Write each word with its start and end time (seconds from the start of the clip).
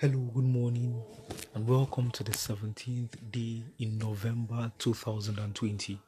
Hello, 0.00 0.30
good 0.32 0.44
morning, 0.44 1.02
and 1.56 1.66
welcome 1.66 2.08
to 2.12 2.22
the 2.22 2.30
17th 2.30 3.14
day 3.32 3.64
in 3.80 3.98
November 3.98 4.70
2020. 4.78 6.00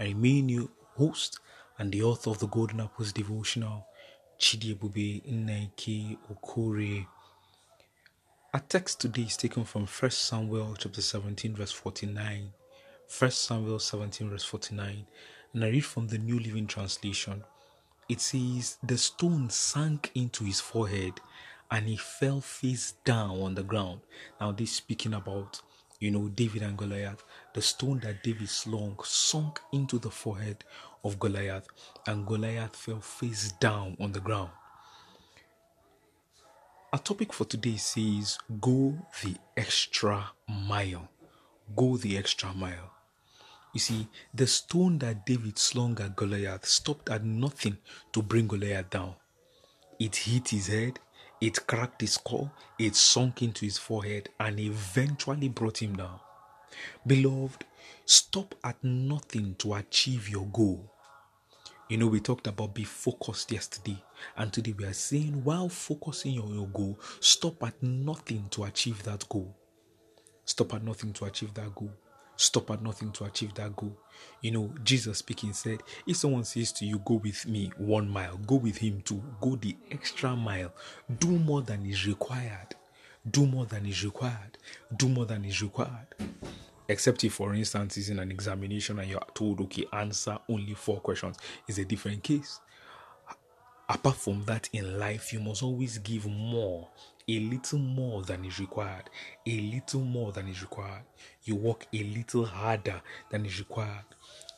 I 0.00 0.04
remain 0.06 0.48
your 0.48 0.68
host 0.96 1.38
and 1.78 1.92
the 1.92 2.02
author 2.02 2.30
of 2.30 2.40
the 2.40 2.48
Golden 2.48 2.80
Apples 2.80 3.12
devotional, 3.12 3.86
Chidi 4.36 4.74
Ebube 4.76 5.22
Nnaike 5.32 6.18
Okore. 6.28 7.06
Our 8.52 8.62
text 8.68 9.02
today 9.02 9.22
is 9.22 9.36
taken 9.36 9.64
from 9.64 9.86
1 9.86 10.10
Samuel 10.10 10.74
chapter 10.76 11.00
17, 11.00 11.54
verse 11.54 11.70
49. 11.70 12.52
1 13.16 13.30
Samuel 13.30 13.78
17, 13.78 14.28
verse 14.28 14.42
49, 14.42 15.06
and 15.54 15.64
I 15.64 15.68
read 15.68 15.84
from 15.84 16.08
the 16.08 16.18
New 16.18 16.40
Living 16.40 16.66
Translation. 16.66 17.44
It 18.08 18.20
says, 18.20 18.78
The 18.82 18.98
stone 18.98 19.50
sank 19.50 20.10
into 20.16 20.42
his 20.42 20.58
forehead 20.58 21.20
and 21.70 21.86
he 21.86 21.96
fell 21.96 22.40
face 22.40 22.94
down 23.04 23.40
on 23.40 23.54
the 23.54 23.62
ground. 23.62 24.00
Now, 24.40 24.52
this 24.52 24.72
speaking 24.72 25.14
about, 25.14 25.60
you 26.00 26.10
know, 26.10 26.28
David 26.28 26.62
and 26.62 26.76
Goliath. 26.76 27.24
The 27.54 27.62
stone 27.62 28.00
that 28.00 28.22
David 28.22 28.48
slung 28.48 28.98
sunk 29.02 29.60
into 29.72 29.98
the 29.98 30.10
forehead 30.10 30.64
of 31.02 31.18
Goliath, 31.18 31.66
and 32.06 32.26
Goliath 32.26 32.76
fell 32.76 33.00
face 33.00 33.52
down 33.52 33.96
on 34.00 34.12
the 34.12 34.20
ground. 34.20 34.50
Our 36.92 36.98
topic 36.98 37.32
for 37.32 37.44
today 37.44 37.76
says, 37.76 38.38
Go 38.60 38.96
the 39.22 39.36
extra 39.56 40.30
mile. 40.48 41.08
Go 41.74 41.96
the 41.96 42.16
extra 42.16 42.54
mile. 42.54 42.92
You 43.72 43.80
see, 43.80 44.08
the 44.32 44.46
stone 44.46 44.98
that 45.00 45.26
David 45.26 45.58
slung 45.58 46.00
at 46.00 46.16
Goliath 46.16 46.64
stopped 46.64 47.10
at 47.10 47.24
nothing 47.24 47.76
to 48.12 48.22
bring 48.22 48.46
Goliath 48.46 48.88
down. 48.90 49.14
It 49.98 50.16
hit 50.16 50.48
his 50.48 50.68
head, 50.68 50.98
it 51.46 51.64
cracked 51.64 52.00
his 52.00 52.14
skull, 52.14 52.50
it 52.76 52.96
sunk 52.96 53.40
into 53.40 53.64
his 53.64 53.78
forehead, 53.78 54.30
and 54.40 54.58
eventually 54.58 55.48
brought 55.48 55.80
him 55.80 55.94
down. 55.94 56.18
Beloved, 57.06 57.64
stop 58.04 58.56
at 58.64 58.82
nothing 58.82 59.54
to 59.58 59.74
achieve 59.74 60.28
your 60.28 60.46
goal. 60.46 60.92
You 61.88 61.98
know, 61.98 62.08
we 62.08 62.18
talked 62.18 62.48
about 62.48 62.74
be 62.74 62.82
focused 62.82 63.52
yesterday, 63.52 64.02
and 64.36 64.52
today 64.52 64.74
we 64.76 64.86
are 64.86 64.92
saying 64.92 65.44
while 65.44 65.68
focusing 65.68 66.40
on 66.40 66.52
your 66.52 66.66
goal, 66.66 66.98
stop 67.20 67.62
at 67.62 67.80
nothing 67.80 68.48
to 68.50 68.64
achieve 68.64 69.04
that 69.04 69.28
goal. 69.28 69.56
Stop 70.44 70.74
at 70.74 70.82
nothing 70.82 71.12
to 71.12 71.26
achieve 71.26 71.54
that 71.54 71.72
goal 71.76 71.92
stop 72.36 72.70
at 72.70 72.82
nothing 72.82 73.12
to 73.12 73.24
achieve 73.24 73.54
that 73.54 73.74
goal. 73.76 73.96
You 74.40 74.50
know, 74.50 74.74
Jesus 74.84 75.18
speaking 75.18 75.52
said, 75.52 75.82
If 76.06 76.16
someone 76.16 76.44
says 76.44 76.72
to 76.72 76.86
you, 76.86 76.98
Go 77.04 77.14
with 77.14 77.46
me 77.46 77.72
one 77.76 78.08
mile, 78.08 78.36
go 78.46 78.56
with 78.56 78.78
him 78.78 79.02
to 79.02 79.22
go 79.40 79.56
the 79.56 79.76
extra 79.90 80.34
mile. 80.36 80.72
Do 81.18 81.28
more 81.28 81.62
than 81.62 81.86
is 81.86 82.06
required. 82.06 82.74
Do 83.28 83.46
more 83.46 83.66
than 83.66 83.86
is 83.86 84.04
required. 84.04 84.58
Do 84.96 85.08
more 85.08 85.26
than 85.26 85.44
is 85.44 85.60
required. 85.62 86.14
Except 86.88 87.24
if, 87.24 87.34
for 87.34 87.52
instance, 87.54 87.96
is 87.96 88.10
in 88.10 88.20
an 88.20 88.30
examination 88.30 89.00
and 89.00 89.10
you're 89.10 89.20
told, 89.34 89.60
okay, 89.62 89.84
answer 89.92 90.38
only 90.48 90.74
four 90.74 91.00
questions, 91.00 91.36
is 91.66 91.78
a 91.78 91.84
different 91.84 92.22
case. 92.22 92.60
Apart 93.88 94.16
from 94.16 94.44
that, 94.46 94.68
in 94.72 94.98
life, 94.98 95.32
you 95.32 95.40
must 95.40 95.62
always 95.62 95.98
give 95.98 96.26
more 96.26 96.88
a 97.28 97.40
little 97.40 97.78
more 97.78 98.22
than 98.22 98.44
is 98.44 98.58
required, 98.58 99.10
a 99.46 99.60
little 99.60 100.00
more 100.00 100.32
than 100.32 100.48
is 100.48 100.62
required. 100.62 101.02
You 101.44 101.56
work 101.56 101.86
a 101.92 102.02
little 102.02 102.44
harder 102.44 103.00
than 103.30 103.46
is 103.46 103.58
required. 103.58 104.04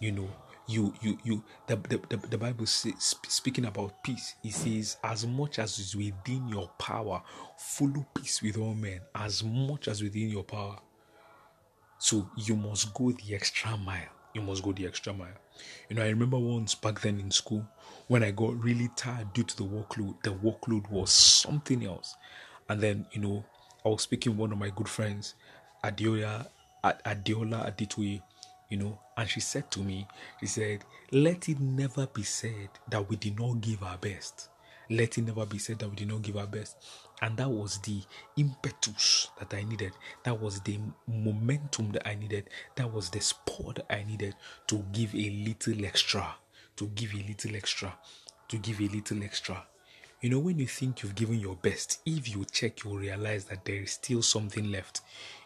You 0.01 0.13
know, 0.13 0.31
you 0.69 0.93
you 1.01 1.19
you 1.25 1.43
the 1.67 1.77
the, 1.77 2.01
the, 2.11 2.17
the 2.29 2.39
bible 2.39 2.67
says 2.67 3.17
speaking 3.27 3.65
about 3.65 4.03
peace 4.05 4.35
it 4.45 4.53
says 4.53 4.99
as 5.03 5.27
much 5.27 5.59
as 5.59 5.79
is 5.79 5.97
within 5.97 6.47
your 6.47 6.69
power 6.79 7.23
follow 7.57 8.07
peace 8.15 8.43
with 8.43 8.59
all 8.59 8.75
men 8.75 9.01
as 9.15 9.43
much 9.43 9.89
as 9.89 10.03
within 10.03 10.29
your 10.29 10.45
power 10.45 10.77
so 11.99 12.31
you 12.37 12.55
must 12.55 12.93
go 12.93 13.11
the 13.13 13.35
extra 13.35 13.77
mile 13.79 14.18
you 14.35 14.43
must 14.43 14.63
go 14.63 14.73
the 14.73 14.87
extra 14.87 15.13
mile 15.13 15.29
you 15.89 15.97
know 15.97 16.03
i 16.03 16.09
remember 16.09 16.39
once 16.39 16.75
back 16.75 17.01
then 17.01 17.19
in 17.19 17.31
school 17.31 17.67
when 18.09 18.23
i 18.23 18.31
got 18.31 18.55
really 18.63 18.89
tired 18.97 19.33
due 19.33 19.43
to 19.43 19.57
the 19.57 19.65
workload 19.65 20.15
the 20.23 20.31
workload 20.31 20.89
was 20.91 21.11
something 21.11 21.85
else 21.85 22.17
and 22.69 22.81
then, 22.81 23.07
you 23.13 23.21
know, 23.21 23.45
I 23.85 23.89
was 23.89 24.03
speaking 24.03 24.33
with 24.33 24.41
one 24.41 24.53
of 24.53 24.59
my 24.59 24.71
good 24.71 24.89
friends, 24.89 25.35
Adiola, 25.83 26.47
Adiola 26.85 27.75
Aditwe, 27.75 28.21
you 28.69 28.77
know, 28.77 28.99
and 29.17 29.29
she 29.29 29.41
said 29.41 29.71
to 29.71 29.81
me, 29.81 30.07
she 30.41 30.47
said, 30.47 30.85
let 31.11 31.49
it 31.49 31.59
never 31.61 32.07
be 32.07 32.23
said 32.23 32.69
that 32.91 33.09
we 33.09 33.17
did 33.17 33.39
not 33.39 33.61
give 33.61 33.83
our 33.83 33.97
best. 33.97 34.51
Let 34.91 35.17
it 35.19 35.23
never 35.23 35.47
be 35.47 35.59
said 35.59 35.79
that 35.79 35.89
we 35.89 35.97
did 35.97 36.09
not 36.09 36.23
give 36.23 36.37
our 36.37 36.47
best. 36.47 36.77
And 37.21 37.37
that 37.37 37.51
was 37.51 37.79
the 37.79 38.01
impetus 38.37 39.29
that 39.39 39.53
I 39.55 39.65
needed. 39.65 39.93
That 40.25 40.41
was 40.41 40.61
the 40.61 40.79
momentum 41.07 41.93
that 41.93 42.07
I 42.07 42.15
needed. 42.15 42.49
That 42.77 42.93
was 42.93 43.11
the 43.11 43.21
spur 43.21 43.73
that 43.75 43.93
I 43.93 44.05
needed 44.05 44.35
to 44.69 44.85
give 44.93 45.15
a 45.15 45.31
little 45.31 45.85
extra. 45.85 46.35
To 46.77 46.87
give 46.89 47.15
a 47.15 47.25
little 47.27 47.57
extra. 47.57 47.97
To 48.49 48.57
give 48.57 48.81
a 48.81 48.89
little 48.89 49.23
extra. 49.23 49.67
You 50.21 50.31
know, 50.31 50.39
when 50.39 50.59
you 50.59 50.67
think 50.67 51.03
you've 51.03 51.15
given 51.15 51.39
your 51.39 51.57
best, 51.57 52.01
if 52.05 52.29
you 52.29 52.45
check, 52.51 52.83
you'll 52.83 52.99
realize 52.99 53.45
that 53.47 53.65
there 53.65 53.83
is 53.83 53.93
still 53.93 54.23
something 54.23 54.71
left. 54.71 55.01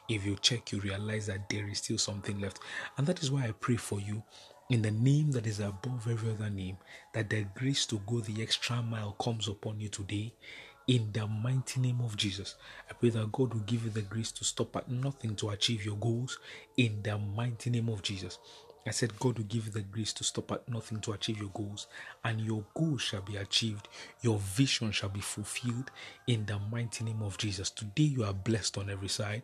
If 0.08 0.24
you 0.24 0.36
check, 0.40 0.72
you 0.72 0.80
realize 0.80 1.26
that 1.26 1.48
there 1.48 1.68
is 1.68 1.78
still 1.78 1.98
something 1.98 2.40
left. 2.40 2.58
And 2.96 3.06
that 3.06 3.22
is 3.22 3.30
why 3.30 3.44
I 3.44 3.52
pray 3.52 3.76
for 3.76 4.00
you 4.00 4.22
in 4.70 4.80
the 4.80 4.90
name 4.90 5.30
that 5.32 5.46
is 5.46 5.60
above 5.60 6.08
every 6.10 6.30
other 6.30 6.48
name, 6.48 6.78
that 7.12 7.28
the 7.28 7.44
grace 7.54 7.84
to 7.86 8.00
go 8.06 8.20
the 8.20 8.42
extra 8.42 8.80
mile 8.82 9.12
comes 9.20 9.46
upon 9.46 9.78
you 9.78 9.88
today. 9.88 10.32
In 10.88 11.12
the 11.12 11.26
mighty 11.28 11.80
name 11.80 12.00
of 12.00 12.16
Jesus, 12.16 12.56
I 12.90 12.94
pray 12.94 13.10
that 13.10 13.30
God 13.30 13.54
will 13.54 13.60
give 13.60 13.84
you 13.84 13.90
the 13.90 14.02
grace 14.02 14.32
to 14.32 14.44
stop 14.44 14.74
at 14.76 14.90
nothing 14.90 15.36
to 15.36 15.50
achieve 15.50 15.84
your 15.84 15.96
goals. 15.96 16.40
In 16.76 17.00
the 17.02 17.16
mighty 17.16 17.70
name 17.70 17.88
of 17.88 18.02
Jesus, 18.02 18.38
I 18.84 18.90
said, 18.90 19.16
God 19.20 19.38
will 19.38 19.44
give 19.44 19.66
you 19.66 19.70
the 19.72 19.82
grace 19.82 20.12
to 20.14 20.24
stop 20.24 20.50
at 20.50 20.68
nothing 20.68 21.00
to 21.02 21.12
achieve 21.12 21.38
your 21.38 21.50
goals, 21.50 21.86
and 22.24 22.40
your 22.40 22.64
goals 22.74 23.00
shall 23.00 23.20
be 23.20 23.36
achieved. 23.36 23.86
Your 24.22 24.38
vision 24.38 24.90
shall 24.90 25.08
be 25.08 25.20
fulfilled 25.20 25.92
in 26.26 26.46
the 26.46 26.58
mighty 26.58 27.04
name 27.04 27.22
of 27.22 27.38
Jesus. 27.38 27.70
Today, 27.70 28.02
you 28.02 28.24
are 28.24 28.34
blessed 28.34 28.76
on 28.78 28.90
every 28.90 29.08
side 29.08 29.42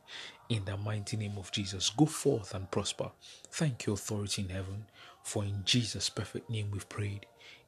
in 0.49 0.65
the 0.65 0.77
mighty 0.77 1.17
name 1.17 1.39
of 1.39 1.53
Jesus. 1.53 1.91
Go 1.91 2.07
forth 2.07 2.53
and 2.55 2.69
prosper. 2.69 3.13
Thank 3.53 3.87
you, 3.87 3.93
authority 3.93 4.43
in 4.43 4.49
heaven, 4.49 4.87
for 5.23 5.45
in 5.45 5.63
Jesus' 5.65 6.11
perfect 6.11 6.51
name 6.51 6.73
we've 6.73 6.89
prayed. 6.89 7.27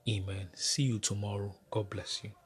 Amen. 0.09 0.49
See 0.55 0.83
you 0.83 0.99
tomorrow. 0.99 1.55
God 1.71 1.89
bless 1.89 2.25
you. 2.25 2.40